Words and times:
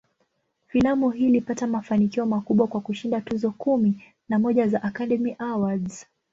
Filamu 0.67 1.09
hii 1.09 1.25
ilipata 1.27 1.67
mafanikio 1.67 2.25
makubwa, 2.25 2.67
kwa 2.67 2.81
kushinda 2.81 3.21
tuzo 3.21 3.51
kumi 3.51 4.03
na 4.29 4.39
moja 4.39 4.67
za 4.67 4.83
"Academy 4.83 5.35
Awards". 5.39 6.07